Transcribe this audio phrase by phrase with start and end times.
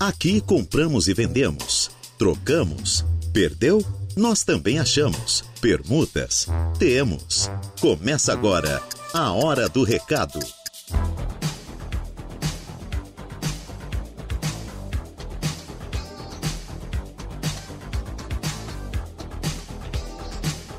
[0.00, 3.82] Aqui compramos e vendemos, trocamos, perdeu?
[4.16, 5.42] Nós também achamos.
[5.60, 6.46] Permutas?
[6.78, 7.50] Temos.
[7.82, 8.82] Começa agora
[9.12, 10.40] a Hora do Recado.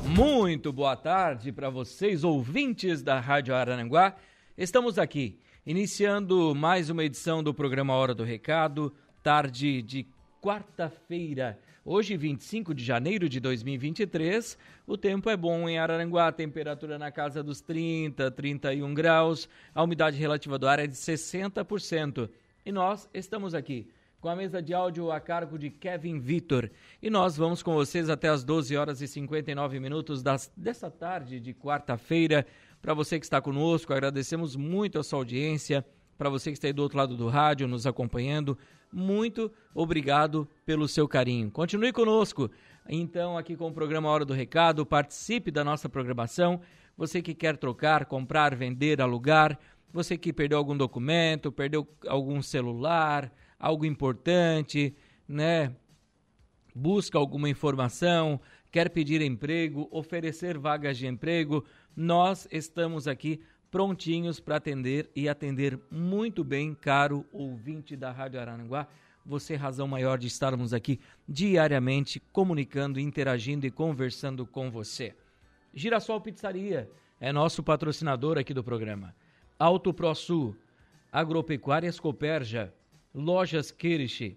[0.04, 4.16] Muito boa tarde para vocês, ouvintes da Rádio Arananguá.
[4.58, 10.06] Estamos aqui, iniciando mais uma edição do programa Hora do Recado, tarde de
[10.40, 11.58] quarta-feira.
[11.84, 17.42] Hoje, 25 de janeiro de 2023, o tempo é bom em Araranguá, temperatura na casa
[17.42, 22.28] dos 30, 31 graus, a umidade relativa do ar é de 60%.
[22.64, 23.88] E nós estamos aqui
[24.20, 26.70] com a mesa de áudio a cargo de Kevin Vitor.
[27.00, 31.40] E nós vamos com vocês até as 12 horas e 59 minutos das, dessa tarde
[31.40, 32.46] de quarta-feira.
[32.80, 35.84] Para você que está conosco, agradecemos muito a sua audiência.
[36.16, 38.56] Para você que está aí do outro lado do rádio, nos acompanhando,
[38.92, 41.50] muito obrigado pelo seu carinho.
[41.50, 42.50] Continue conosco.
[42.88, 46.60] Então, aqui com o programa Hora do Recado, participe da nossa programação.
[46.96, 49.58] Você que quer trocar, comprar, vender, alugar,
[49.92, 54.94] você que perdeu algum documento, perdeu algum celular, algo importante,
[55.28, 55.74] né?
[56.74, 63.40] Busca alguma informação, quer pedir emprego, oferecer vagas de emprego, nós estamos aqui
[63.72, 68.86] prontinhos para atender e atender muito bem, caro ouvinte da Rádio Araranguá.
[69.24, 75.16] Você razão maior de estarmos aqui diariamente comunicando, interagindo e conversando com você.
[75.72, 79.16] Girassol Pizzaria é nosso patrocinador aqui do programa.
[79.58, 80.54] Auto ProSul,
[81.10, 82.74] Agropecuárias Coperja,
[83.14, 84.36] Lojas Kirish,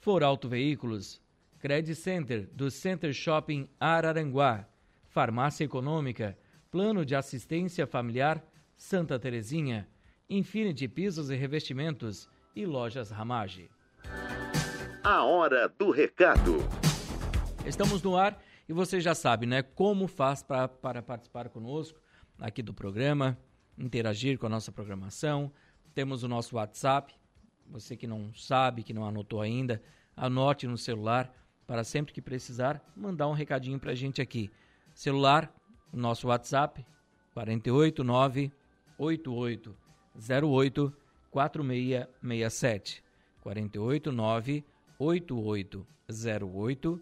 [0.00, 1.20] For Auto Veículos,
[1.58, 4.66] Credit Center do Center Shopping Araranguá,
[5.10, 6.38] Farmácia Econômica,
[6.72, 8.42] Plano de Assistência Familiar
[8.74, 9.86] Santa Terezinha,
[10.28, 13.70] Infinity Pisos e Revestimentos e Lojas Ramage.
[15.04, 16.56] A hora do recado.
[17.66, 22.00] Estamos no ar e você já sabe, né, como faz pra, para participar conosco
[22.38, 23.38] aqui do programa,
[23.76, 25.52] interagir com a nossa programação.
[25.94, 27.14] Temos o nosso WhatsApp
[27.66, 29.82] você que não sabe, que não anotou ainda,
[30.16, 31.34] anote no celular
[31.66, 34.50] para sempre que precisar mandar um recadinho para a gente aqui.
[34.94, 35.52] Celular,
[35.98, 36.86] nosso WhatsApp,
[37.34, 38.50] 489
[38.98, 40.92] 8808
[41.30, 43.02] 4667.
[43.42, 44.64] 489
[44.98, 47.00] 8808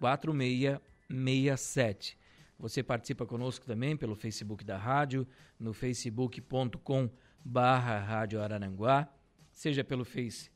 [0.00, 2.18] 4667.
[2.58, 5.26] Você participa conosco também pelo Facebook da rádio,
[5.58, 7.10] no facebook.com
[7.44, 9.08] barra Rádio Araranguá
[9.52, 10.50] seja pelo Face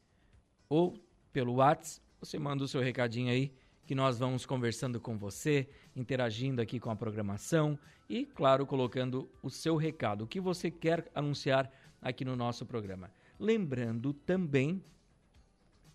[0.69, 0.99] ou
[1.33, 3.53] pelo WhatsApp, você manda o seu recadinho aí
[3.85, 7.77] que nós vamos conversando com você, interagindo aqui com a programação
[8.09, 11.69] e, claro, colocando o seu recado, o que você quer anunciar
[12.01, 13.11] aqui no nosso programa.
[13.41, 14.81] Lembrando também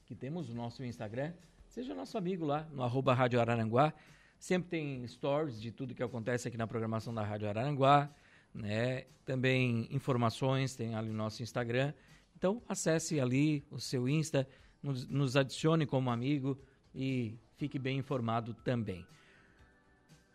[0.06, 1.31] que temos o nosso Instagram,
[1.67, 3.94] seja nosso amigo lá no arroba Rádio Araranguá,
[4.38, 8.09] sempre tem stories de tudo que acontece aqui na programação da Rádio Araranguá,
[8.53, 9.06] né?
[9.23, 11.94] Também informações tem ali no nosso Instagram
[12.41, 14.47] então, acesse ali o seu Insta,
[14.81, 16.57] nos, nos adicione como amigo
[16.94, 19.06] e fique bem informado também.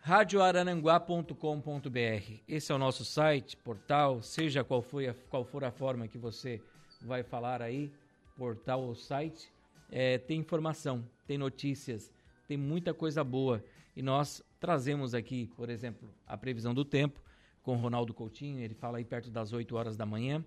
[0.06, 6.16] radioarananguá.com.br Esse é o nosso site, portal, seja qual, a, qual for a forma que
[6.16, 6.62] você
[7.02, 7.90] vai falar aí,
[8.36, 9.50] portal ou site,
[9.90, 12.12] é, tem informação, tem notícias,
[12.46, 13.64] tem muita coisa boa.
[13.96, 17.20] E nós trazemos aqui, por exemplo, a previsão do tempo
[17.60, 20.44] com Ronaldo Coutinho, ele fala aí perto das 8 horas da manhã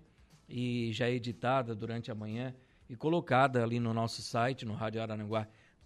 [0.48, 2.54] e já editada durante a manhã
[2.88, 4.72] e colocada ali no nosso site, no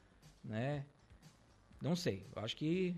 [0.44, 0.84] né?
[1.80, 2.26] Não sei.
[2.36, 2.94] Eu acho que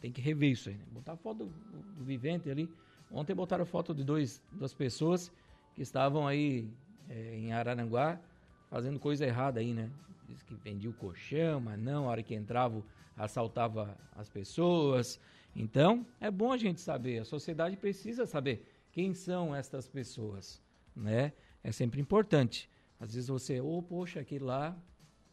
[0.00, 0.84] tem que rever isso aí, né?
[0.90, 2.68] Botar foto do, vivente ali.
[3.10, 5.32] Ontem botaram foto de dois, duas pessoas
[5.74, 6.70] que estavam aí
[7.08, 8.20] é, em Araranguá
[8.68, 9.90] fazendo coisa errada aí, né?
[10.28, 12.82] Diz que vendia o colchão, mas não, a hora que entrava,
[13.16, 15.20] assaltava as pessoas.
[15.54, 20.62] Então, é bom a gente saber, a sociedade precisa saber quem são estas pessoas,
[20.94, 21.32] né?
[21.62, 22.70] É sempre importante.
[22.98, 24.76] Às vezes você, oh, poxa, aquele lá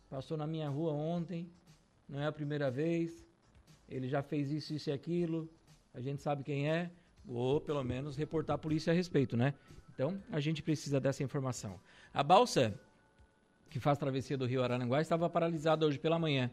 [0.09, 1.49] passou na minha rua ontem,
[2.09, 3.26] não é a primeira vez,
[3.87, 5.49] ele já fez isso, isso e aquilo,
[5.93, 6.91] a gente sabe quem é,
[7.27, 9.53] ou pelo menos reportar a polícia a respeito, né?
[9.93, 11.79] Então, a gente precisa dessa informação.
[12.13, 12.79] A balsa
[13.69, 16.51] que faz travessia do Rio Araranguá estava paralisada hoje pela manhã,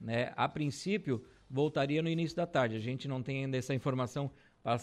[0.00, 0.32] né?
[0.36, 2.76] A princípio, voltaria no início da tarde.
[2.76, 4.30] A gente não tem ainda essa informação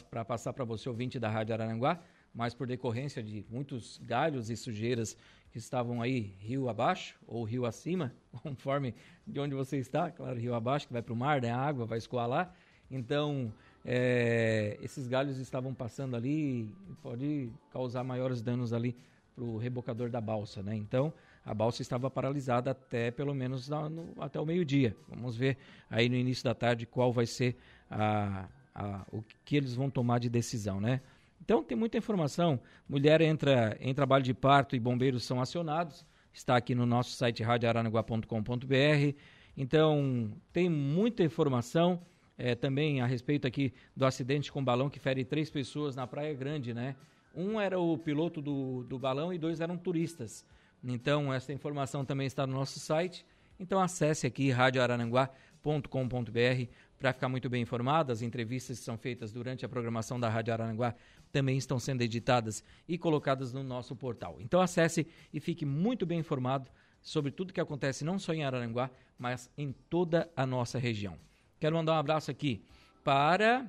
[0.09, 2.01] para passar para você, ouvinte da Rádio Araranguá,
[2.37, 5.17] mas por decorrência de muitos galhos e sujeiras
[5.51, 8.13] que estavam aí rio abaixo ou rio acima,
[8.43, 8.93] conforme
[9.25, 11.49] de onde você está, claro, rio abaixo, que vai para o mar, né?
[11.49, 12.53] a água vai escoar lá.
[12.91, 13.51] Então,
[13.83, 18.95] é, esses galhos estavam passando ali e pode causar maiores danos ali
[19.33, 20.75] para o rebocador da balsa, né?
[20.75, 21.11] Então,
[21.43, 24.95] a balsa estava paralisada até pelo menos no, até o meio-dia.
[25.09, 25.57] Vamos ver
[25.89, 27.57] aí no início da tarde qual vai ser
[27.89, 31.01] a, a, o que eles vão tomar de decisão, né?
[31.41, 32.59] Então tem muita informação.
[32.87, 36.05] Mulher entra em trabalho de parto e bombeiros são acionados.
[36.33, 39.17] Está aqui no nosso site radioaranaguá.com.br.
[39.55, 42.01] Então tem muita informação
[42.37, 46.33] é, também a respeito aqui do acidente com balão que fere três pessoas na Praia
[46.33, 46.95] Grande, né?
[47.33, 50.45] Um era o piloto do, do balão e dois eram turistas.
[50.83, 53.25] Então essa informação também está no nosso site.
[53.59, 56.69] Então acesse aqui radioarananguá.com.br
[56.99, 58.11] para ficar muito bem informado.
[58.11, 60.95] As entrevistas que são feitas durante a programação da Rádio Arananguá
[61.31, 64.37] também estão sendo editadas e colocadas no nosso portal.
[64.39, 66.69] Então acesse e fique muito bem informado
[67.01, 71.17] sobre tudo que acontece não só em Araranguá, mas em toda a nossa região.
[71.59, 72.63] Quero mandar um abraço aqui
[73.03, 73.67] para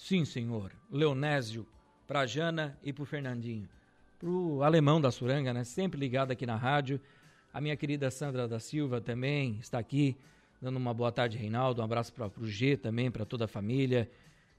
[0.00, 1.66] Sim, senhor, Leonésio,
[2.06, 3.68] para Jana e para o Fernandinho.
[4.18, 5.62] Para o alemão da Suranga, né?
[5.62, 6.98] Sempre ligado aqui na rádio.
[7.52, 10.16] A minha querida Sandra da Silva também está aqui,
[10.60, 11.80] dando uma boa tarde, Reinaldo.
[11.80, 14.10] Um abraço para o G também, para toda a família.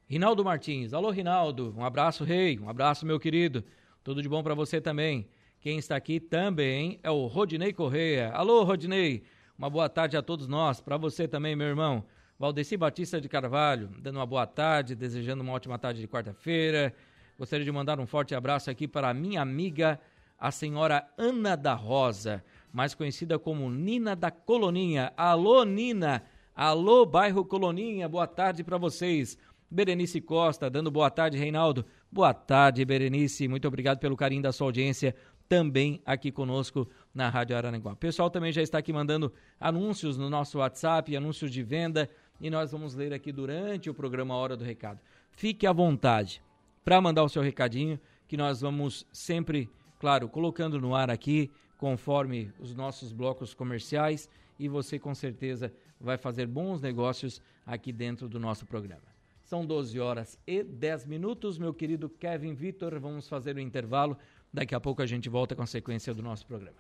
[0.07, 0.93] Rinaldo Martins.
[0.93, 1.73] Alô, Rinaldo.
[1.77, 2.59] Um abraço, rei.
[2.59, 3.63] Um abraço, meu querido.
[4.03, 5.27] Tudo de bom para você também.
[5.59, 8.31] Quem está aqui também é o Rodinei Correia.
[8.31, 9.23] Alô, Rodinei.
[9.57, 10.81] Uma boa tarde a todos nós.
[10.81, 12.03] Para você também, meu irmão.
[12.39, 16.91] Valdeci Batista de Carvalho, dando uma boa tarde, desejando uma ótima tarde de quarta-feira.
[17.37, 19.99] Gostaria de mandar um forte abraço aqui para a minha amiga,
[20.39, 25.13] a senhora Ana da Rosa, mais conhecida como Nina da Coloninha.
[25.17, 26.23] Alô, Nina!
[26.55, 29.37] Alô, bairro Coloninha, boa tarde para vocês.
[29.69, 31.85] Berenice Costa, dando boa tarde, Reinaldo.
[32.11, 33.47] Boa tarde, Berenice.
[33.47, 35.15] Muito obrigado pelo carinho da sua audiência
[35.47, 37.93] também aqui conosco na Rádio Araranguá.
[37.93, 42.09] O pessoal também já está aqui mandando anúncios no nosso WhatsApp, anúncios de venda,
[42.39, 44.99] e nós vamos ler aqui durante o programa Hora do Recado.
[45.31, 46.41] Fique à vontade
[46.83, 49.69] para mandar o seu recadinho, que nós vamos sempre,
[49.99, 54.29] claro, colocando no ar aqui, conforme os nossos blocos comerciais,
[54.59, 59.01] e você com certeza vai fazer bons negócios aqui dentro do nosso programa.
[59.41, 62.99] São 12 horas e 10 minutos, meu querido Kevin Vitor.
[62.99, 64.15] Vamos fazer o intervalo.
[64.53, 66.77] Daqui a pouco a gente volta com a sequência do nosso programa.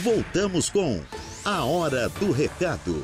[0.00, 1.02] Voltamos com
[1.42, 3.02] A Hora do Recado.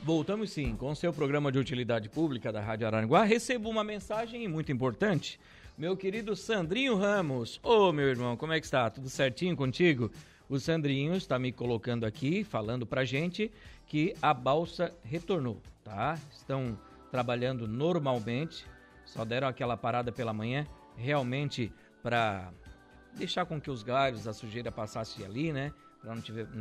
[0.00, 3.22] Voltamos sim com o seu programa de utilidade pública da Rádio Aranguá.
[3.22, 5.38] Recebo uma mensagem muito importante.
[5.76, 7.58] Meu querido Sandrinho Ramos.
[7.62, 8.88] Ô, oh, meu irmão, como é que está?
[8.90, 10.10] Tudo certinho contigo?
[10.48, 13.50] O Sandrinho está me colocando aqui, falando pra gente
[13.86, 16.18] que a balsa retornou tá?
[16.30, 16.78] Estão
[17.10, 18.64] trabalhando normalmente,
[19.04, 22.52] só deram aquela parada pela manhã, realmente para
[23.14, 25.72] deixar com que os galhos, a sujeira passasse ali, né?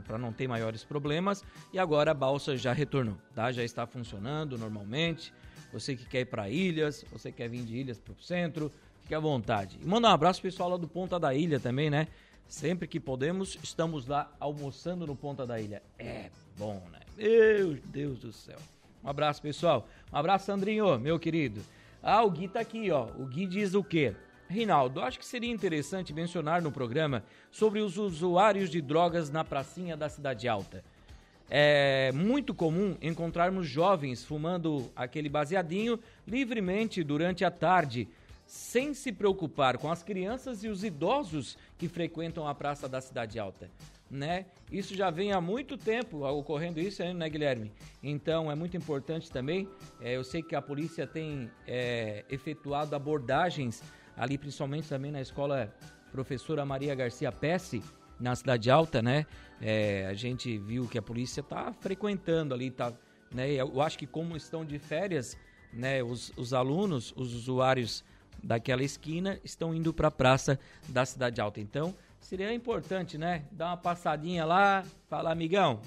[0.05, 1.43] Para não, não ter maiores problemas.
[1.73, 3.51] E agora a balsa já retornou, tá?
[3.51, 5.33] Já está funcionando normalmente.
[5.73, 8.71] Você que quer ir para ilhas, você quer vir de ilhas para o centro,
[9.11, 9.77] fique à vontade.
[9.83, 12.07] Manda um abraço pessoal lá do Ponta da Ilha também, né?
[12.47, 15.81] Sempre que podemos, estamos lá almoçando no Ponta da Ilha.
[15.99, 16.99] É bom, né?
[17.17, 18.57] Meu Deus do céu.
[19.03, 19.85] Um abraço, pessoal.
[20.13, 21.61] Um abraço, Sandrinho, meu querido.
[22.01, 23.07] Ah, o Gui tá aqui, ó.
[23.19, 24.15] O Gui diz o quê?
[24.47, 29.97] Rinaldo, acho que seria interessante mencionar no programa sobre os usuários de drogas na pracinha
[29.97, 30.83] da Cidade Alta.
[31.49, 38.07] É muito comum encontrarmos jovens fumando aquele baseadinho livremente durante a tarde,
[38.51, 43.39] sem se preocupar com as crianças e os idosos que frequentam a praça da Cidade
[43.39, 43.71] Alta.
[44.09, 44.45] né?
[44.69, 47.71] Isso já vem há muito tempo ocorrendo isso, né, Guilherme?
[48.03, 49.69] Então é muito importante também.
[50.01, 53.81] É, eu sei que a polícia tem é, efetuado abordagens
[54.17, 55.73] ali, principalmente também na escola
[56.11, 57.81] professora Maria Garcia Pesce,
[58.19, 59.25] na Cidade Alta, né?
[59.61, 62.91] É, a gente viu que a polícia está frequentando ali, tá,
[63.33, 63.49] né?
[63.49, 65.37] Eu acho que como estão de férias,
[65.71, 66.03] né?
[66.03, 68.03] Os, os alunos, os usuários
[68.43, 71.59] daquela esquina estão indo para a praça da Cidade Alta.
[71.59, 73.43] Então seria importante, né?
[73.51, 75.81] Dar uma passadinha lá, falar, amigão,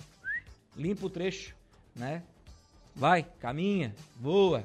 [0.77, 1.55] limpa o trecho,
[1.95, 2.23] né?
[2.95, 4.65] Vai, caminha, voa,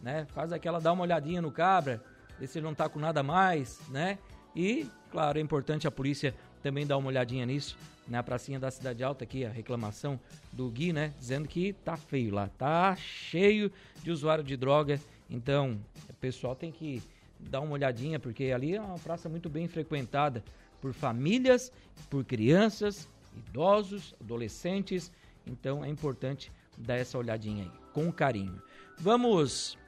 [0.00, 0.26] né?
[0.34, 2.02] Faz aquela, dá uma olhadinha no cabra,
[2.38, 4.18] ver se ele não tá com nada mais, né?
[4.54, 7.76] E, claro, é importante a polícia também dar uma olhadinha nisso,
[8.08, 10.18] na pracinha da Cidade Alta aqui, a reclamação
[10.52, 11.12] do Gui, né?
[11.18, 13.70] Dizendo que tá feio lá, tá cheio
[14.02, 15.78] de usuário de droga, então
[16.08, 17.02] o pessoal tem que
[17.38, 20.42] dar uma olhadinha, porque ali é uma praça muito bem frequentada
[20.80, 21.72] por famílias,
[22.08, 25.12] por crianças, idosos, adolescentes.
[25.46, 28.60] Então é importante dar essa olhadinha aí, com carinho.
[28.98, 29.78] Vamos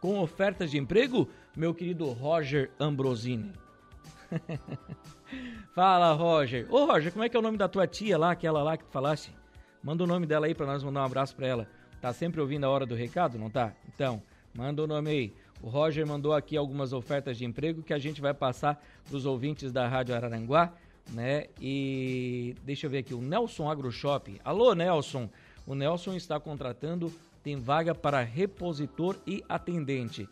[0.00, 3.52] com ofertas de emprego, meu querido Roger Ambrosini.
[5.74, 6.66] Fala, Roger.
[6.70, 8.84] Ô, Roger, como é que é o nome da tua tia lá, aquela lá que
[8.84, 9.32] tu falaste?
[9.82, 11.68] Manda o nome dela aí para nós mandar um abraço para ela.
[12.00, 13.72] Tá sempre ouvindo a hora do recado, não tá?
[13.94, 14.22] Então,
[14.54, 15.34] manda o nome aí.
[15.62, 19.24] O Roger mandou aqui algumas ofertas de emprego que a gente vai passar para os
[19.24, 20.72] ouvintes da Rádio Araranguá,
[21.10, 21.46] né?
[21.60, 24.40] E deixa eu ver aqui, o Nelson AgroShop.
[24.44, 25.30] Alô, Nelson.
[25.64, 27.12] O Nelson está contratando,
[27.44, 30.28] tem vaga para repositor e atendente.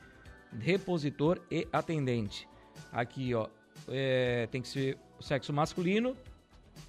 [0.59, 2.49] Repositor e atendente.
[2.91, 3.47] Aqui, ó,
[3.87, 6.17] é, tem que ser sexo masculino,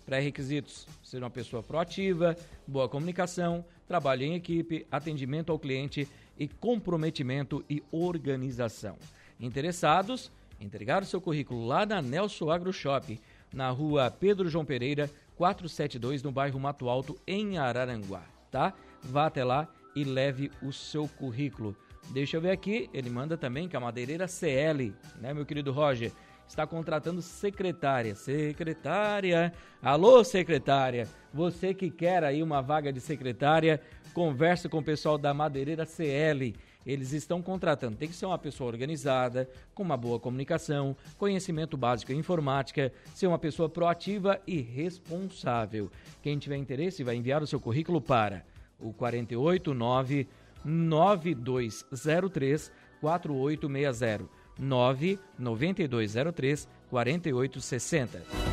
[0.04, 6.08] pré-requisitos: ser uma pessoa proativa, boa comunicação, trabalho em equipe, atendimento ao cliente
[6.42, 8.98] e comprometimento e organização.
[9.40, 10.32] Interessados?
[10.60, 13.20] Entregar o seu currículo lá na Nelson Agro Shop,
[13.54, 18.74] na rua Pedro João Pereira, 472, no bairro Mato Alto, em Araranguá, tá?
[19.04, 21.78] Vá até lá e leve o seu currículo.
[22.10, 26.12] Deixa eu ver aqui, ele manda também que a madeireira CL, né, meu querido Roger?
[26.52, 28.14] está contratando secretária.
[28.14, 33.82] Secretária, alô secretária, você que quer aí uma vaga de secretária,
[34.14, 36.56] converse com o pessoal da Madeireira CL.
[36.86, 37.98] Eles estão contratando.
[37.98, 43.28] Tem que ser uma pessoa organizada, com uma boa comunicação, conhecimento básico em informática, ser
[43.28, 45.92] uma pessoa proativa e responsável.
[46.22, 48.44] Quem tiver interesse vai enviar o seu currículo para
[48.80, 50.28] o 489
[50.64, 58.51] 9203 4860 99203 4860.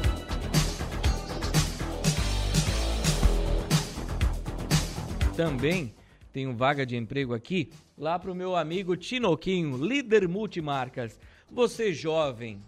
[5.39, 5.95] Também
[6.33, 11.17] tenho vaga de emprego aqui lá para o meu amigo Tinoquinho, líder multimarcas.
[11.49, 12.61] Você jovem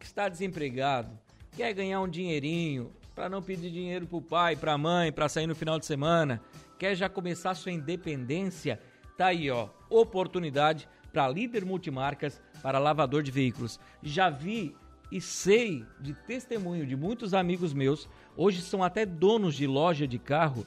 [0.00, 1.16] que está desempregado,
[1.56, 5.28] quer ganhar um dinheirinho para não pedir dinheiro para o pai, para a mãe, para
[5.28, 6.42] sair no final de semana,
[6.76, 8.80] quer já começar sua independência,
[9.16, 13.78] tá aí ó, oportunidade para líder multimarcas para lavador de veículos.
[14.02, 14.74] Já vi
[15.12, 20.18] e sei de testemunho de muitos amigos meus, hoje são até donos de loja de
[20.18, 20.66] carro,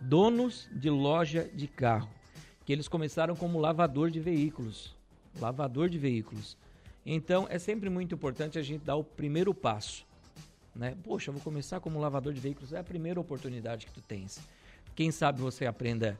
[0.00, 2.08] donos de loja de carro,
[2.64, 4.96] que eles começaram como lavador de veículos,
[5.40, 6.56] lavador de veículos.
[7.04, 10.06] Então é sempre muito importante a gente dar o primeiro passo,
[10.74, 10.96] né?
[11.02, 14.40] Poxa, vou começar como lavador de veículos, é a primeira oportunidade que tu tens.
[14.94, 16.18] Quem sabe você aprenda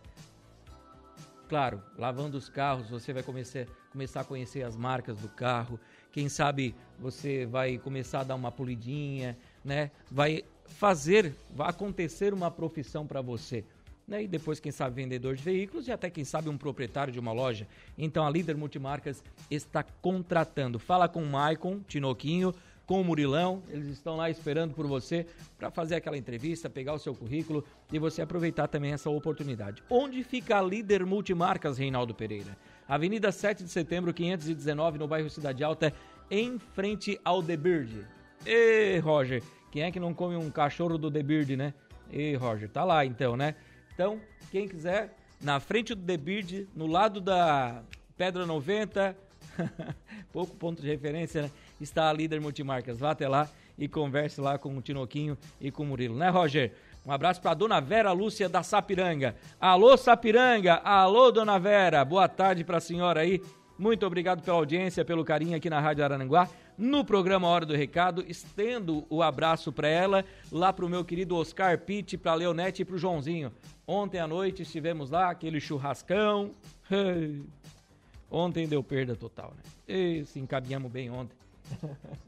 [1.49, 5.81] Claro, lavando os carros, você vai começar, começar a conhecer as marcas do carro.
[6.13, 9.91] Quem sabe você vai começar a dar uma polidinha, né?
[10.11, 13.65] Vai fazer, vai acontecer uma profissão para você.
[14.07, 14.23] Né?
[14.23, 17.33] E depois, quem sabe, vendedor de veículos e até, quem sabe, um proprietário de uma
[17.33, 17.69] loja.
[17.97, 20.79] Então, a Líder Multimarcas está contratando.
[20.79, 22.55] Fala com o Maicon Tinoquinho
[22.89, 23.63] com o Murilão.
[23.69, 25.27] Eles estão lá esperando por você
[25.59, 29.83] para fazer aquela entrevista, pegar o seu currículo e você aproveitar também essa oportunidade.
[29.91, 32.57] Onde fica a líder multimarcas Reinaldo Pereira?
[32.89, 35.93] Avenida 7 de Setembro, 519, no bairro Cidade Alta,
[36.31, 38.07] em frente ao The Bird.
[38.47, 41.75] Ê, Roger, quem é que não come um cachorro do The Bird, né?
[42.13, 43.55] Ê, Roger, tá lá então, né?
[43.95, 44.21] Então,
[44.51, 47.83] quem quiser, na frente do The Bird, no lado da
[48.17, 49.17] Pedra 90,
[50.33, 51.51] pouco ponto de referência, né?
[51.81, 52.99] está a líder multimarcas.
[52.99, 56.73] Vá até lá e converse lá com o Tinoquinho e com o Murilo, né, Roger?
[57.07, 59.35] Um abraço para dona Vera Lúcia da Sapiranga.
[59.61, 60.75] Alô, Sapiranga!
[60.75, 62.05] Alô, dona Vera!
[62.05, 63.41] Boa tarde para a senhora aí.
[63.79, 66.49] Muito obrigado pela audiência, pelo carinho aqui na Rádio Arananguá.
[66.77, 71.37] No programa Hora do Recado, estendo o abraço para ela, lá para o meu querido
[71.37, 73.53] Oscar Pitt, para a Leonete e para o Joãozinho.
[73.87, 76.51] Ontem à noite estivemos lá, aquele churrascão.
[78.31, 79.63] Ontem deu perda total, né?
[79.87, 81.37] E se encaminhamos bem ontem.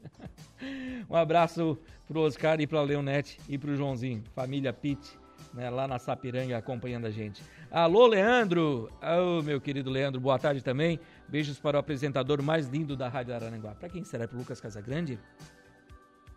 [1.07, 1.77] um abraço
[2.07, 5.15] pro Oscar e pra Leonete e pro Joãozinho, família Pitt,
[5.53, 7.41] né, lá na Sapiranga acompanhando a gente.
[7.69, 8.89] Alô, Leandro!
[9.01, 10.99] Oh, meu querido Leandro, boa tarde também.
[11.27, 13.75] Beijos para o apresentador mais lindo da Rádio Araranguá.
[13.75, 14.27] Para quem será?
[14.27, 15.19] Para Lucas Casagrande?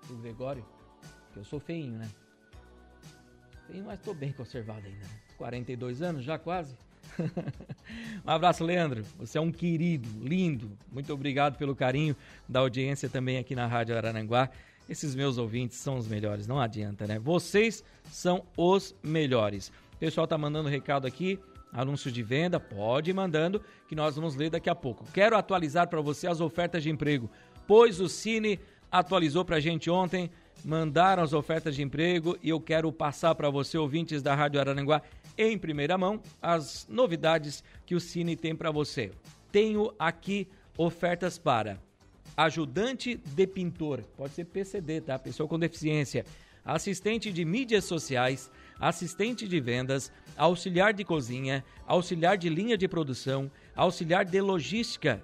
[0.06, 0.64] Pro Gregório?
[1.32, 2.08] Que eu sou feinho, né?
[3.66, 5.00] Feinho, mas tô bem conservado ainda.
[5.00, 5.20] Né?
[5.36, 6.76] 42 anos já quase.
[8.24, 9.04] um abraço, Leandro.
[9.18, 10.76] Você é um querido, lindo.
[10.90, 12.16] Muito obrigado pelo carinho
[12.48, 14.50] da audiência também aqui na Rádio Araranguá.
[14.88, 17.18] Esses meus ouvintes são os melhores, não adianta, né?
[17.18, 19.72] Vocês são os melhores.
[19.94, 21.38] O pessoal tá mandando recado aqui,
[21.72, 25.04] anúncios de venda, pode ir mandando que nós vamos ler daqui a pouco.
[25.12, 27.30] Quero atualizar para você as ofertas de emprego,
[27.66, 28.60] pois o Cine
[28.92, 30.30] atualizou para a gente ontem,
[30.64, 35.02] mandaram as ofertas de emprego e eu quero passar para você, ouvintes da Rádio Araranguá,
[35.36, 39.10] em primeira mão, as novidades que o Cine tem para você.
[39.50, 41.78] Tenho aqui ofertas para
[42.36, 45.18] ajudante de pintor, pode ser PCD, tá?
[45.18, 46.24] Pessoa com deficiência,
[46.64, 53.50] assistente de mídias sociais, assistente de vendas, auxiliar de cozinha, auxiliar de linha de produção,
[53.74, 55.22] auxiliar de logística.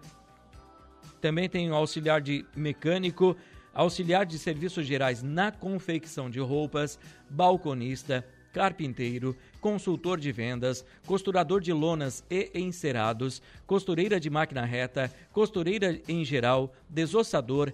[1.21, 3.37] Também tem auxiliar de mecânico,
[3.75, 6.99] auxiliar de serviços gerais na confecção de roupas,
[7.29, 16.01] balconista, carpinteiro, consultor de vendas, costurador de lonas e encerados, costureira de máquina reta, costureira
[16.09, 17.73] em geral, desossador,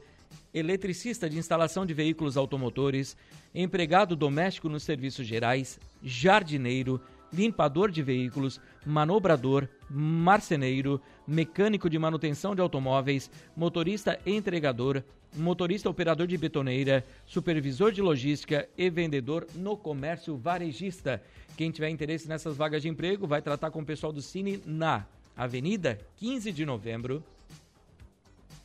[0.53, 3.17] eletricista de instalação de veículos automotores,
[3.55, 7.01] empregado doméstico nos serviços gerais, jardineiro,
[7.33, 15.03] limpador de veículos, manobrador, marceneiro, mecânico de manutenção de automóveis, motorista entregador,
[15.37, 21.23] motorista operador de betoneira, supervisor de logística e vendedor no comércio varejista.
[21.57, 25.07] Quem tiver interesse nessas vagas de emprego vai tratar com o pessoal do Cine na
[25.37, 27.23] Avenida 15 de Novembro,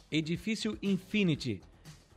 [0.10, 1.62] Edifício Infinity,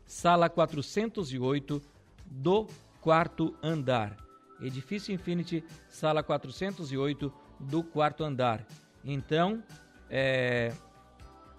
[0.06, 1.82] sala 408
[2.26, 2.66] do
[3.00, 4.16] quarto andar.
[4.60, 8.66] Edifício Infinity, sala 408 do quarto andar.
[9.04, 9.62] Então,
[10.08, 10.72] é,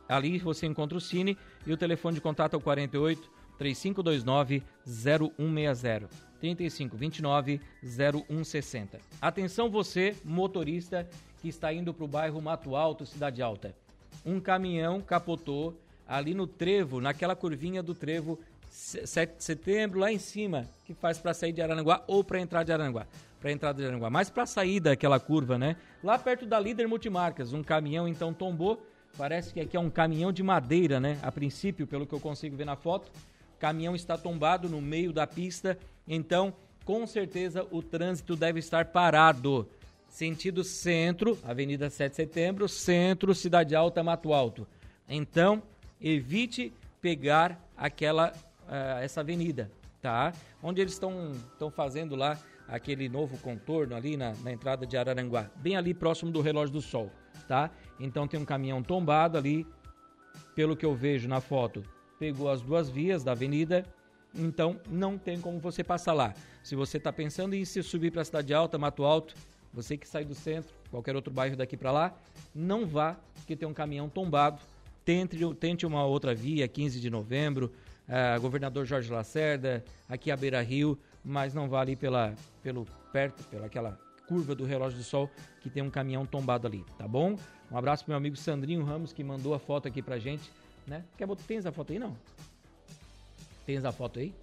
[0.08, 6.10] ali você encontra o Cine e o telefone de contato é o 48 3529 0160.
[6.40, 9.00] 3529 0160.
[9.22, 11.08] Atenção você, motorista
[11.42, 13.76] que está indo para o bairro Mato Alto, Cidade Alta.
[14.26, 20.20] Um caminhão capotou ali no trevo, naquela curvinha do trevo 7 de setembro, lá em
[20.20, 23.08] cima, que faz para sair de Aranguá ou para entrar de Aranguá.
[23.40, 25.78] Para entrar de Aranguá, mas para sair daquela curva, né?
[26.04, 28.86] Lá perto da Líder Multimarcas, um caminhão então tombou.
[29.18, 31.18] Parece que aqui é um caminhão de madeira, né?
[31.22, 33.10] A princípio, pelo que eu consigo ver na foto,
[33.56, 38.86] o caminhão está tombado no meio da pista, então com certeza o trânsito deve estar
[38.86, 39.68] parado.
[40.08, 44.68] Sentido centro, Avenida 7 de Setembro, centro, Cidade Alta, Mato Alto.
[45.10, 45.64] Então,
[46.00, 48.32] evite pegar aquela
[48.68, 50.34] uh, essa avenida, tá?
[50.62, 51.34] Onde eles estão
[51.72, 56.42] fazendo lá aquele novo contorno ali na, na entrada de Araranguá, bem ali próximo do
[56.42, 57.12] relógio do sol,
[57.48, 57.70] tá?
[58.00, 59.66] Então tem um caminhão tombado ali,
[60.56, 61.84] pelo que eu vejo na foto,
[62.20, 63.86] pegou as duas vias da avenida,
[64.34, 66.34] então não tem como você passar lá.
[66.64, 69.36] Se você está pensando em se subir para a Cidade Alta, Mato Alto,
[69.74, 72.14] você que sai do centro, qualquer outro bairro daqui para lá,
[72.54, 74.62] não vá, porque tem um caminhão tombado.
[75.04, 77.72] Tente, tente uma outra via, 15 de novembro,
[78.08, 83.44] uh, governador Jorge Lacerda, aqui a Beira Rio, mas não vá ali pela, pelo perto,
[83.44, 85.30] pela aquela curva do relógio do sol
[85.62, 87.38] que tem um caminhão tombado ali, tá bom?
[87.72, 90.52] Um abraço pro meu amigo Sandrinho Ramos que mandou a foto aqui pra gente,
[90.86, 91.04] né?
[91.18, 92.16] Quer botar, tens a foto aí não?
[93.66, 94.34] Tens a foto aí?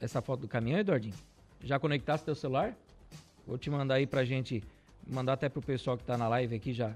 [0.00, 1.14] Essa foto do caminhão, Eduardinho?
[1.62, 2.76] Já conectaste teu celular?
[3.46, 4.62] Vou te mandar aí pra gente,
[5.06, 6.94] mandar até pro pessoal que tá na live aqui já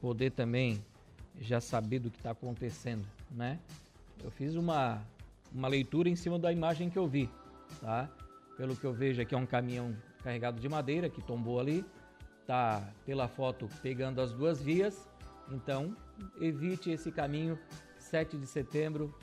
[0.00, 0.82] poder também
[1.40, 3.58] já saber do que tá acontecendo, né?
[4.22, 5.02] Eu fiz uma,
[5.52, 7.30] uma leitura em cima da imagem que eu vi,
[7.80, 8.08] tá?
[8.56, 11.84] Pelo que eu vejo aqui é um caminhão carregado de madeira que tombou ali,
[12.46, 15.08] tá pela foto pegando as duas vias,
[15.50, 15.96] então
[16.40, 17.58] evite esse caminho
[17.98, 19.14] 7 de setembro,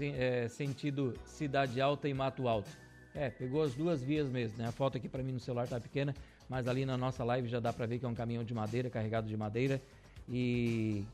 [0.00, 2.70] é, sentido Cidade Alta e Mato Alto.
[3.14, 4.66] É, pegou as duas vias mesmo, né?
[4.66, 6.14] A foto aqui para mim no celular tá pequena,
[6.48, 8.88] mas ali na nossa live já dá para ver que é um caminhão de madeira,
[8.88, 9.80] carregado de madeira
[10.28, 11.04] e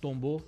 [0.00, 0.42] tombou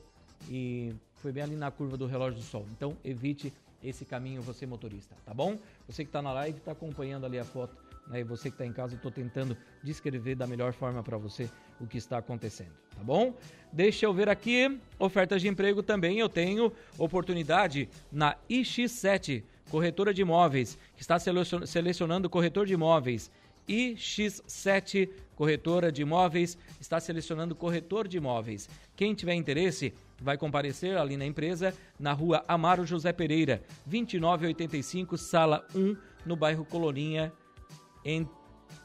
[0.48, 2.66] e foi bem ali na curva do relógio do sol.
[2.76, 3.52] Então evite
[3.88, 5.58] esse caminho você motorista, tá bom?
[5.86, 7.76] Você que está na live está acompanhando ali a foto,
[8.08, 8.20] né?
[8.20, 11.48] E você que está em casa, eu estou tentando descrever da melhor forma para você
[11.80, 13.34] o que está acontecendo, tá bom?
[13.72, 16.18] Deixa eu ver aqui, ofertas de emprego também.
[16.18, 23.30] Eu tenho oportunidade na iX7, corretora de imóveis, que está selecionando corretor de imóveis
[23.68, 28.68] E X7 Corretora de Imóveis está selecionando corretor de imóveis.
[28.96, 35.66] Quem tiver interesse, vai comparecer ali na empresa, na rua Amaro José Pereira, 2985, sala
[35.74, 37.30] 1, no bairro Colorinha,
[38.02, 38.26] em,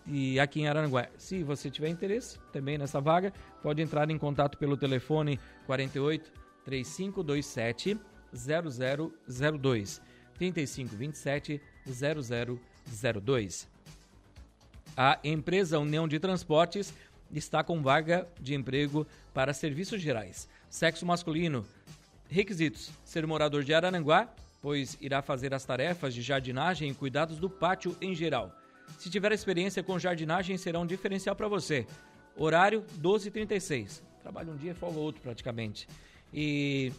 [0.06, 1.08] e aqui em Aranguá.
[1.18, 6.34] Se você tiver interesse também nessa vaga, pode entrar em contato pelo telefone 48
[6.66, 7.98] 3527
[8.34, 10.02] 0002
[10.36, 13.71] 3527 0002.
[14.96, 16.94] A empresa União de Transportes
[17.32, 20.50] está com vaga de emprego para serviços gerais.
[20.70, 21.66] Sexo masculino.
[22.30, 27.50] Requisitos: ser morador de Arananguá, pois irá fazer as tarefas de jardinagem e cuidados do
[27.50, 28.56] pátio em geral.
[29.00, 31.88] Se tiver experiência com jardinagem, será um diferencial para você.
[32.36, 34.02] Horário 12h36.
[34.22, 35.88] Trabalha um dia, folga outro praticamente.
[36.34, 36.92] E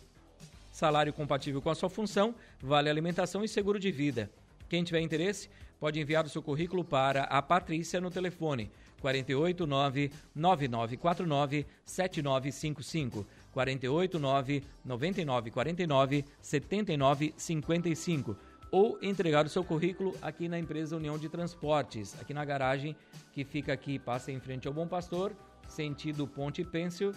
[0.72, 4.31] salário compatível com a sua função, vale alimentação e seguro de vida.
[4.68, 5.48] Quem tiver interesse,
[5.83, 16.25] pode enviar o seu currículo para a Patrícia no telefone 489 9949 7955 489 9949
[16.40, 18.37] 7955
[18.71, 22.95] ou entregar o seu currículo aqui na empresa União de Transportes, aqui na garagem
[23.33, 25.33] que fica aqui, passa em frente ao Bom Pastor,
[25.66, 27.12] sentido Ponte Pêncil,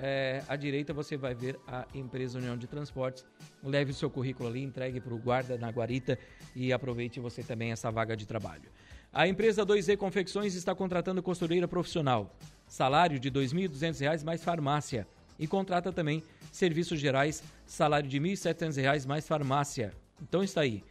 [0.00, 3.24] é, à direita você vai ver a empresa União de Transportes.
[3.62, 6.18] Leve o seu currículo ali, entregue para o guarda na guarita
[6.54, 8.70] e aproveite você também essa vaga de trabalho.
[9.12, 12.36] A empresa 2E Confecções está contratando costureira profissional.
[12.66, 15.06] Salário de R$ 2.200 mais farmácia.
[15.38, 16.22] E contrata também
[16.52, 19.94] serviços gerais, salário de R$ 1.700 mais farmácia.
[20.20, 20.84] Então está aí.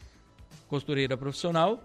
[0.68, 1.84] Costureira profissional,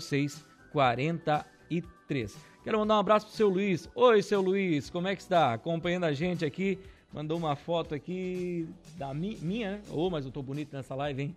[0.00, 2.36] 06 43.
[2.62, 3.88] Quero mandar um abraço pro seu Luiz.
[3.94, 5.54] Oi, seu Luiz, como é que está?
[5.54, 6.78] Acompanhando a gente aqui.
[7.12, 9.82] Mandou uma foto aqui da mi minha, né?
[9.90, 11.36] Oh, mas eu tô bonito nessa live, hein?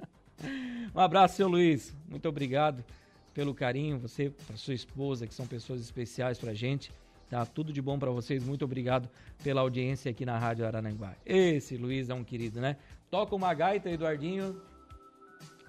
[0.94, 1.92] um abraço, seu Luiz.
[2.08, 2.84] Muito obrigado
[3.32, 6.92] pelo carinho, você, para sua esposa, que são pessoas especiais pra gente.
[7.28, 8.44] Tá tudo de bom para vocês.
[8.44, 9.08] Muito obrigado
[9.42, 11.16] pela audiência aqui na Rádio Arananguá.
[11.26, 12.76] Esse Luiz é um querido, né?
[13.10, 14.60] Toca uma gaita, Eduardinho.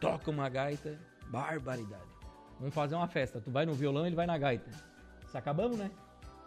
[0.06, 1.00] Toca uma gaita.
[1.28, 2.04] Barbaridade.
[2.60, 3.42] Vamos fazer uma festa.
[3.42, 4.70] Tu vai no violão, ele vai na gaita.
[5.32, 5.92] Se acabamos, né?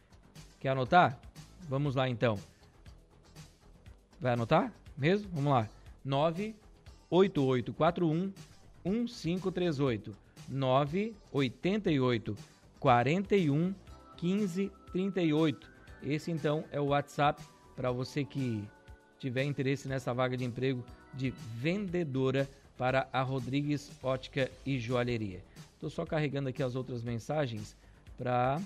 [0.60, 1.18] Quer anotar?
[1.66, 2.38] Vamos lá então.
[4.20, 4.72] Vai anotar?
[4.96, 5.28] Mesmo?
[5.32, 5.68] Vamos lá.
[6.04, 8.32] 98841
[8.84, 10.16] 1538
[10.48, 12.36] 988
[12.78, 13.74] 41
[14.16, 15.70] 15 38.
[16.02, 17.42] Esse então é o WhatsApp
[17.74, 18.62] para você que
[19.18, 25.42] tiver interesse nessa vaga de emprego de vendedora para a Rodrigues Ótica e Joalheria.
[25.74, 27.76] Estou só carregando aqui as outras mensagens
[28.16, 28.60] para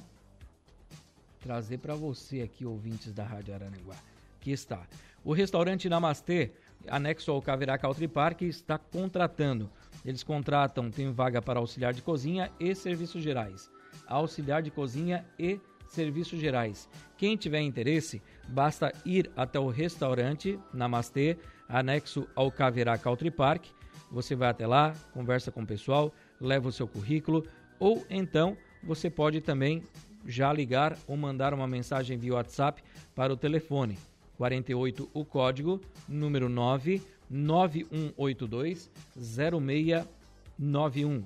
[1.41, 3.97] trazer para você aqui, ouvintes da Rádio Araranguá.
[4.41, 4.87] Aqui está.
[5.25, 6.51] O restaurante Namastê,
[6.87, 9.71] anexo ao Caverá Country Park, está contratando.
[10.05, 13.71] Eles contratam, tem vaga para auxiliar de cozinha e serviços gerais.
[14.07, 15.59] Auxiliar de cozinha e
[15.89, 16.87] serviços gerais.
[17.17, 23.65] Quem tiver interesse, basta ir até o restaurante Namastê, anexo ao Caverá Country Park.
[24.11, 27.47] Você vai até lá, conversa com o pessoal, leva o seu currículo
[27.79, 29.83] ou então você pode também
[30.27, 32.83] já ligar ou mandar uma mensagem via WhatsApp
[33.15, 33.97] para o telefone
[34.37, 41.25] 48 o código número 9 9182 0691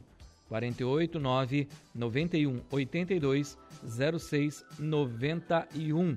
[0.49, 3.59] 48 9 91 82
[4.19, 6.17] 06 91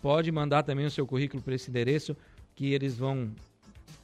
[0.00, 2.16] Pode mandar também o seu currículo para esse endereço
[2.54, 3.32] que eles vão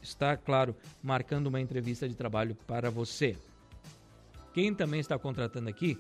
[0.00, 3.36] estar, claro, marcando uma entrevista de trabalho para você.
[4.54, 5.98] Quem também está contratando aqui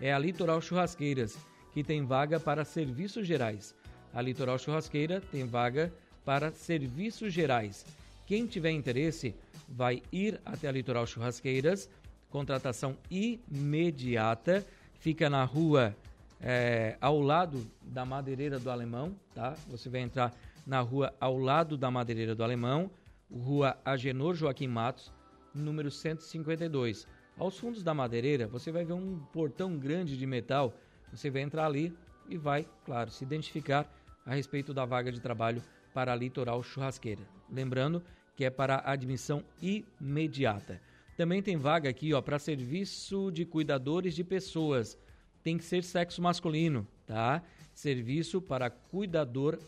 [0.00, 1.36] é a Litoral Churrasqueiras,
[1.72, 3.74] que tem vaga para serviços gerais.
[4.12, 5.92] A Litoral Churrasqueira tem vaga
[6.24, 7.84] para serviços gerais.
[8.26, 9.34] Quem tiver interesse
[9.68, 11.88] vai ir até a Litoral Churrasqueiras,
[12.30, 14.64] contratação imediata,
[14.98, 15.96] fica na rua
[16.40, 19.54] é, ao lado da Madeireira do Alemão, tá?
[19.68, 20.34] Você vai entrar
[20.66, 22.90] na rua ao lado da Madeireira do Alemão,
[23.32, 25.12] rua Agenor Joaquim Matos,
[25.54, 27.06] número 152.
[27.38, 30.74] Aos fundos da madeireira, você vai ver um portão grande de metal.
[31.12, 31.96] Você vai entrar ali
[32.28, 33.88] e vai, claro, se identificar
[34.26, 35.62] a respeito da vaga de trabalho
[35.94, 37.22] para a Litoral Churrasqueira.
[37.50, 38.02] Lembrando
[38.36, 40.80] que é para admissão imediata.
[41.16, 44.98] Também tem vaga aqui, ó, para serviço de cuidadores de pessoas.
[45.42, 47.42] Tem que ser sexo masculino, tá?
[47.74, 49.58] Serviço para cuidador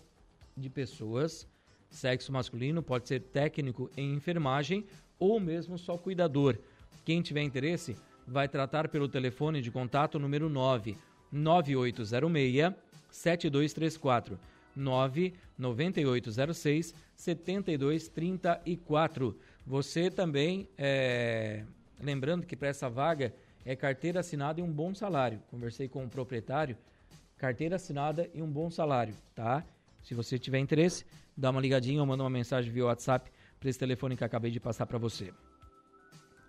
[0.57, 1.47] de pessoas,
[1.89, 4.85] sexo masculino, pode ser técnico em enfermagem
[5.19, 6.59] ou mesmo só cuidador.
[7.05, 10.97] Quem tiver interesse, vai tratar pelo telefone de contato número 9
[11.33, 12.75] 9806
[13.11, 14.39] 7234
[14.75, 19.39] 99806 7234.
[19.67, 21.65] Você também, é,
[22.01, 25.43] lembrando que para essa vaga é carteira assinada e um bom salário.
[25.51, 26.77] Conversei com o proprietário,
[27.37, 29.65] carteira assinada e um bom salário, tá?
[30.03, 31.05] Se você tiver interesse,
[31.37, 34.59] dá uma ligadinha ou manda uma mensagem via WhatsApp para esse telefone que acabei de
[34.59, 35.33] passar para você.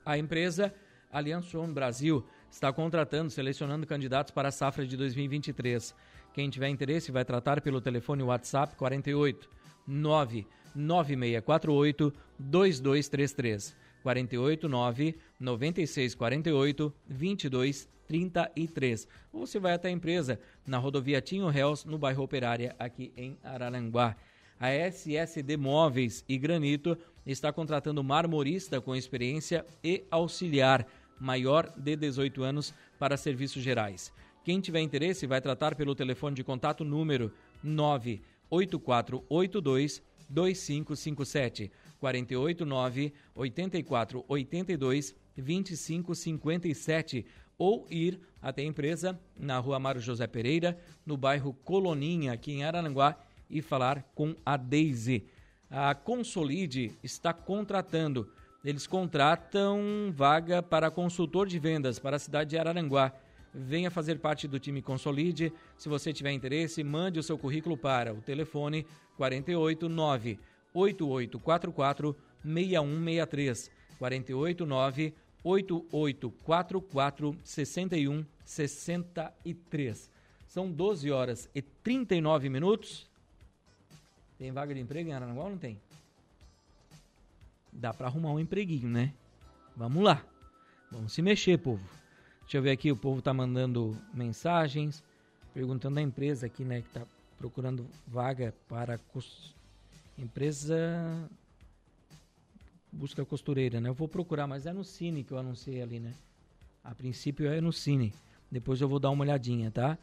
[0.05, 0.73] A empresa
[1.11, 5.93] Aliança One Brasil está contratando, selecionando candidatos para a safra de 2023.
[6.33, 9.49] Quem tiver interesse vai tratar pelo telefone WhatsApp 48
[9.85, 13.80] 99648 2233.
[14.01, 19.07] 48 9 96 48 22 33.
[19.31, 20.37] Ou você vai até a empresa
[20.67, 24.17] na rodovia Tinho Réus, no bairro Operária, aqui em Araranguá.
[24.59, 30.85] A SSD Móveis e Granito está contratando marmorista com experiência e auxiliar
[31.19, 34.11] maior de 18 anos para serviços gerais.
[34.43, 37.31] Quem tiver interesse vai tratar pelo telefone de contato número
[37.63, 47.25] 98482 2557 489 8482 2557
[47.57, 52.63] ou ir até a empresa na rua Mário José Pereira, no bairro Coloninha, aqui em
[52.63, 53.15] Arananguá,
[53.47, 55.27] e falar com a Daisy.
[55.69, 58.31] A Consolide está contratando.
[58.65, 63.13] Eles contratam vaga para consultor de vendas para a cidade de Araranguá.
[63.53, 65.53] Venha fazer parte do time Consolide.
[65.77, 68.87] Se você tiver interesse, mande o seu currículo para o telefone
[69.17, 70.39] 489
[70.73, 80.09] 8844 6163 489 8844 6163.
[80.47, 83.09] São 12 horas e 39 minutos.
[84.37, 85.79] Tem vaga de emprego em Aranaguá ou não tem?
[87.71, 89.13] Dá para arrumar um empreguinho, né?
[89.75, 90.25] Vamos lá.
[90.91, 91.83] Vamos se mexer, povo.
[92.41, 95.01] Deixa eu ver aqui, o povo tá mandando mensagens,
[95.53, 97.03] perguntando da empresa aqui, né, que tá
[97.37, 98.97] procurando vaga para
[100.23, 101.29] empresa
[102.91, 103.89] busca costureira, né?
[103.89, 106.13] Eu vou procurar, mas é no Cine que eu anunciei ali, né?
[106.83, 108.13] A princípio é no Cine.
[108.51, 109.97] Depois eu vou dar uma olhadinha, tá?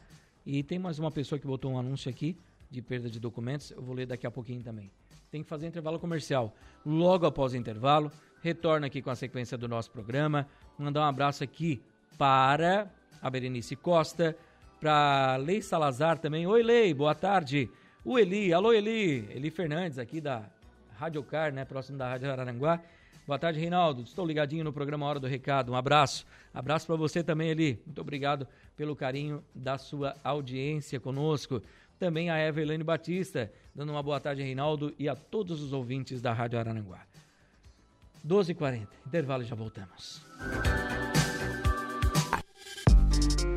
[0.45, 2.35] E tem mais uma pessoa que botou um anúncio aqui
[2.69, 3.71] de perda de documentos.
[3.71, 4.89] Eu vou ler daqui a pouquinho também.
[5.29, 6.55] Tem que fazer intervalo comercial.
[6.85, 10.47] Logo após o intervalo, retorna aqui com a sequência do nosso programa.
[10.77, 11.81] Mandar um abraço aqui
[12.17, 12.89] para
[13.21, 14.35] a Berenice Costa,
[14.79, 16.47] para Lei Salazar também.
[16.47, 17.69] Oi, Lei, boa tarde.
[18.03, 20.43] O Eli, alô Eli, Eli Fernandes aqui da
[20.97, 22.81] Rádio Car, né, próximo da Rádio Araranguá.
[23.27, 24.03] Boa tarde, Reinaldo.
[24.03, 25.73] Estou ligadinho no programa Hora do Recado.
[25.73, 26.25] Um abraço.
[26.53, 27.79] Abraço para você também, Eli.
[27.85, 31.61] Muito obrigado pelo carinho da sua audiência conosco.
[31.99, 36.31] Também a Evelyn Batista, dando uma boa tarde, Reinaldo, e a todos os ouvintes da
[36.31, 37.01] Rádio Araranguá.
[38.25, 38.87] 12h40.
[39.05, 40.21] Intervalo e já voltamos.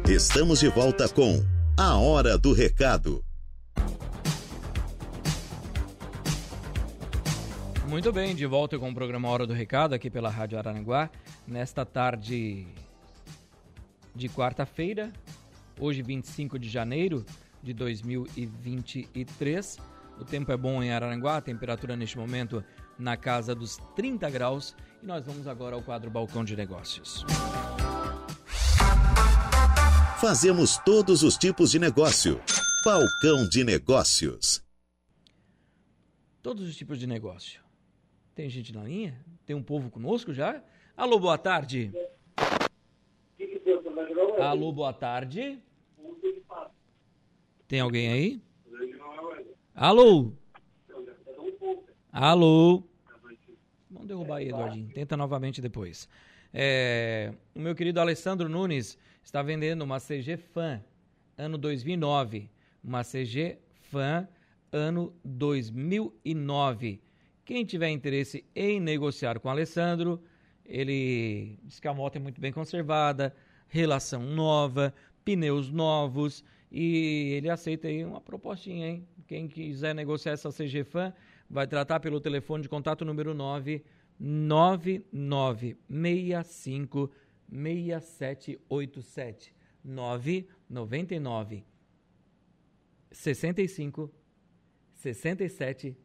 [0.08, 1.40] Estamos de volta com
[1.78, 3.24] A Hora do Recado.
[7.92, 11.10] Muito bem, de volta com o programa Hora do Recado aqui pela Rádio Araranguá,
[11.46, 12.66] nesta tarde
[14.16, 15.12] de quarta-feira,
[15.78, 17.22] hoje 25 de janeiro
[17.62, 19.76] de 2023.
[20.18, 22.64] O tempo é bom em Araranguá, a temperatura neste momento
[22.98, 27.26] na casa dos 30 graus e nós vamos agora ao quadro Balcão de Negócios.
[30.18, 32.40] Fazemos todos os tipos de negócio.
[32.86, 34.64] Balcão de Negócios.
[36.42, 37.61] Todos os tipos de negócio.
[38.34, 39.14] Tem gente na linha?
[39.44, 40.62] Tem um povo conosco já?
[40.96, 41.92] Alô, boa tarde.
[44.40, 45.58] Alô, boa tarde.
[47.68, 48.42] Tem alguém aí?
[49.74, 50.32] Alô?
[52.10, 52.82] Alô?
[53.90, 54.88] Vamos derrubar aí, Eduardinho.
[54.94, 56.08] Tenta novamente depois.
[56.54, 60.82] É, o meu querido Alessandro Nunes está vendendo uma CG Fan
[61.36, 62.48] ano 2009.
[62.82, 63.58] Uma CG
[63.90, 64.26] Fan
[64.72, 67.11] ano 2009
[67.44, 70.22] quem tiver interesse em negociar com Alessandro,
[70.64, 73.34] ele diz que a moto é muito bem conservada,
[73.68, 79.08] relação nova, pneus novos e ele aceita aí uma propostinha, hein?
[79.26, 81.14] Quem quiser negociar essa CG Fan,
[81.48, 83.82] vai tratar pelo telefone de contato número 9
[84.18, 87.10] 9965
[87.50, 91.64] 6787 999
[93.10, 94.10] 65
[94.94, 95.96] 67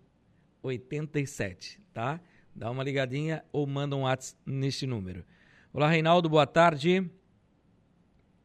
[0.62, 2.20] 87, tá?
[2.56, 5.24] Dá uma ligadinha ou manda um WhatsApp neste número.
[5.72, 7.08] Olá, Reinaldo, boa tarde.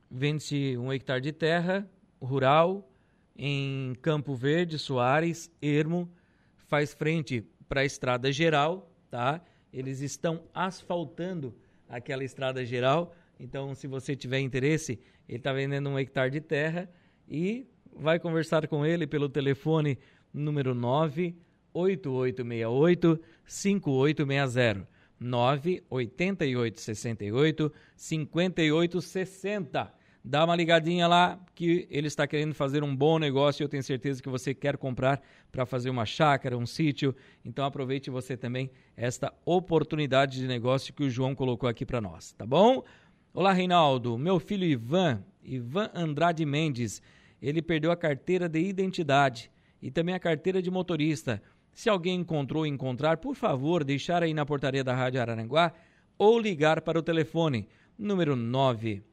[0.09, 1.87] vende-se um hectare de terra
[2.21, 2.89] rural
[3.35, 6.09] em Campo Verde, Soares, Ermo,
[6.55, 9.41] faz frente para a estrada geral, tá?
[9.71, 11.55] Eles estão asfaltando
[11.95, 16.89] aquela estrada geral, então se você tiver interesse, ele está vendendo um hectare de terra
[17.27, 19.97] e vai conversar com ele pelo telefone
[20.33, 24.91] número 98868 5860.
[25.19, 29.93] 98868 5860.
[30.25, 33.83] Dá uma ligadinha lá que ele está querendo fazer um bom negócio e eu tenho
[33.83, 35.21] certeza que você quer comprar
[35.51, 37.13] para fazer uma chácara, um sítio.
[37.43, 42.31] Então aproveite você também esta oportunidade de negócio que o João colocou aqui para nós,
[42.31, 42.85] tá bom?
[43.33, 44.17] Olá, Reinaldo.
[44.17, 47.01] Meu filho Ivan, Ivan Andrade Mendes,
[47.41, 49.51] ele perdeu a carteira de identidade
[49.81, 51.43] e também a carteira de motorista.
[51.73, 55.73] Se alguém encontrou ou encontrar, por favor, deixar aí na portaria da Rádio Araranguá
[56.17, 57.67] ou ligar para o telefone
[57.97, 59.03] número 9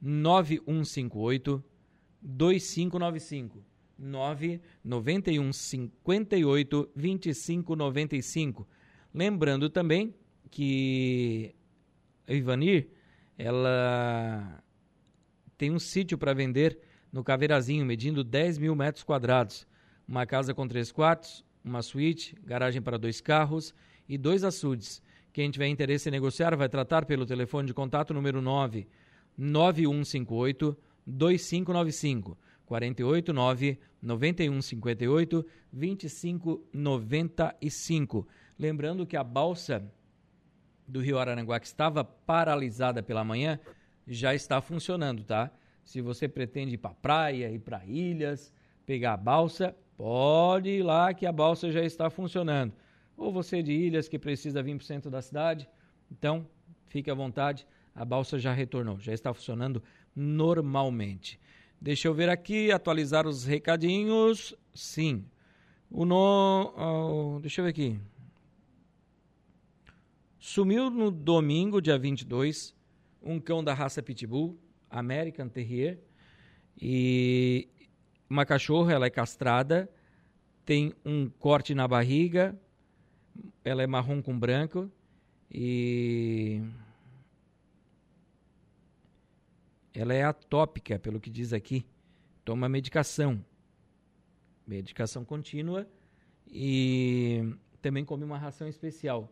[0.00, 1.62] 9158
[2.22, 3.64] 2595
[3.98, 8.68] 991 58 2595.
[9.12, 10.14] Lembrando também
[10.50, 11.54] que
[12.26, 12.88] a Ivanir
[13.36, 14.62] ela
[15.56, 16.78] tem um sítio para vender
[17.12, 19.66] no Caveirazinho, medindo 10 mil metros quadrados.
[20.06, 23.74] Uma casa com três quartos, uma suíte, garagem para dois carros
[24.08, 25.02] e dois açudes.
[25.32, 28.88] Quem tiver interesse em negociar vai tratar pelo telefone de contato número 9
[29.40, 30.76] 9158
[31.06, 32.36] 2595
[32.66, 38.28] 489 9158 2595.
[38.58, 39.90] Lembrando que a balsa
[40.86, 43.58] do Rio Araranguá, que estava paralisada pela manhã,
[44.06, 45.50] já está funcionando, tá?
[45.84, 48.52] Se você pretende ir para praia, ir para ilhas,
[48.84, 52.74] pegar a balsa, pode ir lá que a balsa já está funcionando.
[53.16, 55.66] Ou você de ilhas que precisa vir para o centro da cidade,
[56.10, 56.46] então
[56.88, 59.82] fique à vontade a balsa já retornou, já está funcionando
[60.14, 61.38] normalmente.
[61.80, 64.54] Deixa eu ver aqui, atualizar os recadinhos.
[64.74, 65.24] Sim.
[65.90, 68.00] O no, uh, deixa eu ver aqui.
[70.38, 72.74] Sumiu no domingo, dia 22,
[73.22, 75.98] um cão da raça Pitbull, American Terrier,
[76.80, 77.68] e
[78.28, 79.90] uma cachorra, ela é castrada,
[80.64, 82.58] tem um corte na barriga,
[83.64, 84.90] ela é marrom com branco
[85.50, 86.62] e
[89.92, 91.86] ela é atópica, pelo que diz aqui.
[92.44, 93.44] Toma medicação.
[94.66, 95.86] Medicação contínua
[96.46, 99.28] e também come uma ração especial.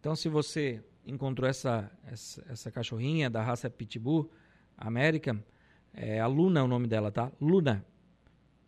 [0.00, 4.30] Então, se você encontrou essa, essa, essa cachorrinha da raça Pitbull
[4.76, 5.38] American,
[5.94, 7.30] é, a Luna é o nome dela, tá?
[7.40, 7.84] Luna.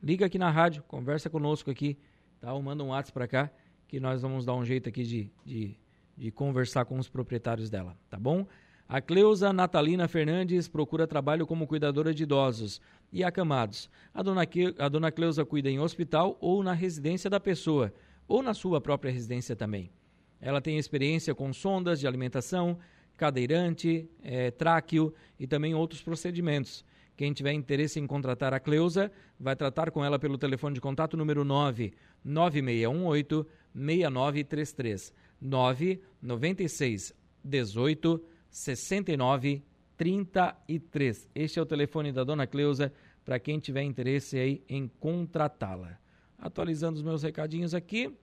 [0.02, 1.98] Liga aqui na rádio, conversa conosco aqui,
[2.40, 2.52] tá?
[2.52, 3.50] Ou manda um WhatsApp para cá,
[3.88, 5.76] que nós vamos dar um jeito aqui de, de,
[6.16, 8.46] de conversar com os proprietários dela, tá bom?
[8.86, 13.88] A Cleusa Natalina Fernandes procura trabalho como cuidadora de idosos e acamados.
[14.12, 17.92] A dona, que, a dona Cleusa cuida em hospital ou na residência da pessoa,
[18.28, 19.90] ou na sua própria residência também.
[20.38, 22.78] Ela tem experiência com sondas de alimentação,
[23.16, 26.84] cadeirante, é, tráqueo e também outros procedimentos.
[27.16, 29.10] Quem tiver interesse em contratar a Cleusa,
[29.40, 39.64] vai tratar com ela pelo telefone de contato número 9 9618 6933 996 18 69
[39.96, 41.28] 33.
[41.34, 42.92] Este é o telefone da dona Cleusa
[43.24, 45.98] para quem tiver interesse aí em contratá-la.
[46.38, 48.16] Atualizando os meus recadinhos aqui.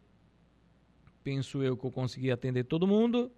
[1.22, 3.30] Penso eu que eu consegui atender todo mundo.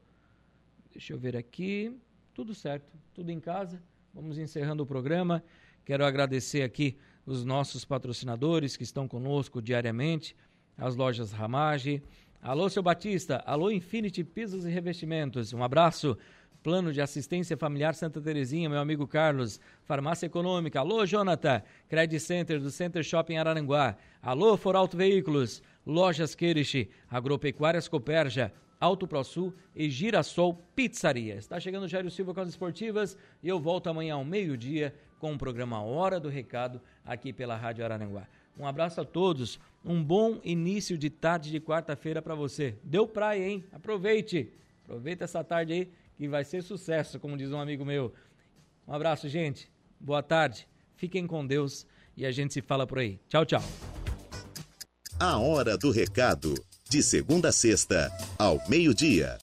[0.91, 1.97] Deixa eu ver aqui.
[2.31, 3.81] Tudo certo, tudo em casa.
[4.13, 5.43] Vamos encerrando o programa.
[5.83, 10.35] Quero agradecer aqui os nossos patrocinadores que estão conosco diariamente,
[10.77, 12.03] as lojas Ramage.
[12.39, 13.37] Alô, seu Batista.
[13.45, 15.53] Alô, Infinity Pisos e Revestimentos.
[15.53, 16.17] Um abraço.
[16.63, 19.59] Plano de Assistência Familiar Santa Terezinha, meu amigo Carlos.
[19.83, 20.79] Farmácia Econômica.
[20.79, 21.61] Alô, Jonathan.
[21.89, 23.97] Credit Center do Center Shopping Araranguá.
[24.21, 25.61] Alô, Foralto Veículos.
[25.85, 26.87] Lojas Queirish.
[27.11, 28.53] Agropecuárias Coperja.
[28.79, 31.35] Alto ProSul e Girassol Pizzaria.
[31.35, 35.33] Está chegando o Jairo Silva com as esportivas e eu volto amanhã ao meio-dia com
[35.33, 38.25] o programa Hora do Recado aqui pela Rádio Araranguá.
[38.57, 42.75] Um abraço a todos, um bom início de tarde de quarta-feira para você.
[42.83, 43.63] Deu praia, hein?
[43.71, 44.51] Aproveite,
[44.83, 48.13] aproveita essa tarde aí que vai ser sucesso, como diz um amigo meu.
[48.87, 49.71] Um abraço, gente.
[49.99, 50.67] Boa tarde.
[50.95, 51.85] Fiquem com Deus
[52.15, 53.19] e a gente se fala por aí.
[53.27, 53.63] Tchau, tchau.
[55.19, 56.53] A hora do recado.
[56.89, 59.31] De segunda a sexta, ao meio-dia.